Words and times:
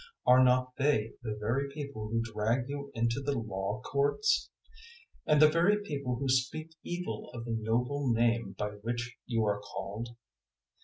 Are 0.25 0.43
not 0.43 0.73
they 0.79 1.11
the 1.21 1.35
very 1.39 1.69
people 1.71 2.09
who 2.09 2.23
drag 2.23 2.67
you 2.67 2.89
into 2.95 3.21
the 3.21 3.33
Law 3.37 3.81
courts? 3.85 4.49
002:007 5.27 5.31
and 5.33 5.39
the 5.43 5.47
very 5.47 5.83
people 5.83 6.15
who 6.15 6.27
speak 6.27 6.71
evil 6.83 7.29
of 7.35 7.45
the 7.45 7.51
noble 7.55 8.11
Name 8.11 8.53
by 8.57 8.69
which 8.81 9.15
you 9.27 9.45
are 9.45 9.59
called? 9.59 10.15